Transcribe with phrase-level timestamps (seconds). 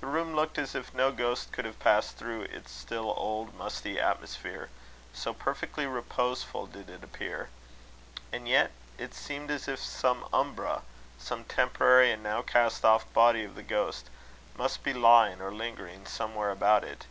[0.00, 3.98] The room looked as if no ghost could have passed through its still old musty
[3.98, 4.70] atmosphere,
[5.12, 7.48] so perfectly reposeful did it appear;
[8.30, 10.82] and yet it seemed as if some umbra,
[11.18, 14.08] some temporary and now cast off body of the ghost,
[14.56, 17.06] must be lying or lingering somewhere about it.